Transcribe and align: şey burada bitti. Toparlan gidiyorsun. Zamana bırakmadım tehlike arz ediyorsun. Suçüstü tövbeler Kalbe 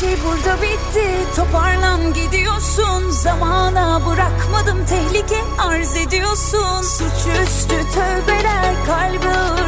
şey 0.00 0.16
burada 0.24 0.62
bitti. 0.62 1.06
Toparlan 1.36 2.14
gidiyorsun. 2.14 3.10
Zamana 3.10 4.00
bırakmadım 4.06 4.84
tehlike 4.86 5.40
arz 5.58 5.96
ediyorsun. 5.96 6.82
Suçüstü 6.82 7.76
tövbeler 7.94 8.74
Kalbe 8.86 9.59